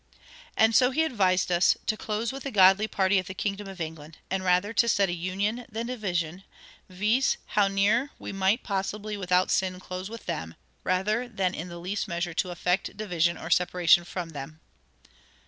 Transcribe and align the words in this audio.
And 0.57 0.73
so 0.75 0.89
he 0.89 1.03
advised 1.03 1.51
us 1.51 1.77
to 1.85 1.95
close 1.95 2.31
with 2.33 2.41
the 2.41 2.49
godly 2.49 2.87
party 2.87 3.19
of 3.19 3.27
the 3.27 3.35
kingdom 3.35 3.67
of 3.67 3.79
England, 3.79 4.17
and 4.31 4.43
rather 4.43 4.73
to 4.73 4.89
study 4.89 5.13
union 5.13 5.63
than 5.71 5.85
division, 5.85 6.43
viz., 6.89 7.37
how 7.53 7.67
near 7.67 8.09
we 8.17 8.31
might 8.31 8.63
possibly 8.63 9.15
without 9.15 9.51
sin 9.51 9.79
close 9.79 10.09
with 10.09 10.25
them, 10.25 10.55
rather 10.83 11.27
than 11.27 11.53
in 11.53 11.67
the 11.67 11.77
least 11.77 12.07
measure 12.07 12.33
to 12.33 12.49
affect 12.49 12.97
division 12.97 13.37
or 13.37 13.51
separation 13.51 14.03
from 14.03 14.29
them." 14.29 14.59